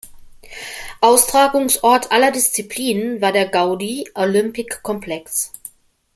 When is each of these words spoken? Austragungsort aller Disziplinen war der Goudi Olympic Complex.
Austragungsort 1.01 2.11
aller 2.11 2.31
Disziplinen 2.31 3.21
war 3.21 3.31
der 3.31 3.47
Goudi 3.49 4.09
Olympic 4.15 4.81
Complex. 4.81 5.51